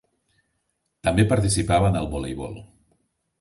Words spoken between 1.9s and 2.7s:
en el voleibol.